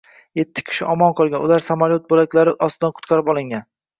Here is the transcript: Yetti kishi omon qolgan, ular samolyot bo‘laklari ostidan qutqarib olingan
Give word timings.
Yetti 0.37 0.61
kishi 0.69 0.87
omon 0.93 1.11
qolgan, 1.19 1.43
ular 1.49 1.63
samolyot 1.65 2.09
bo‘laklari 2.13 2.57
ostidan 2.69 2.95
qutqarib 3.01 3.33
olingan 3.35 3.67